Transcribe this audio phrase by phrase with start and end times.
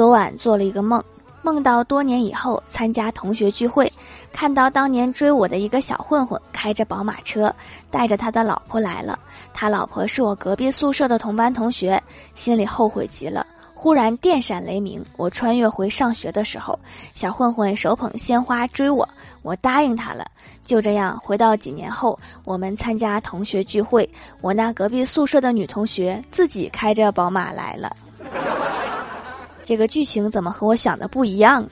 [0.00, 1.04] 昨晚做了一个梦，
[1.42, 3.92] 梦到多年以后参加同学聚会，
[4.32, 7.54] 看到当年追我的一个小混混开着宝马车，
[7.90, 9.18] 带着他的老婆来了。
[9.52, 12.02] 他老婆是我隔壁宿舍的同班同学，
[12.34, 13.46] 心里后悔极了。
[13.74, 16.78] 忽然电闪雷鸣，我穿越回上学的时候，
[17.12, 19.06] 小混混手捧鲜花追我，
[19.42, 20.26] 我答应他了。
[20.64, 24.08] 就这样，回到几年后，我们参加同学聚会，
[24.40, 27.94] 我那隔壁宿舍的女同学自己开着宝马来了。
[29.70, 31.64] 这个剧情怎么和我想的不一样？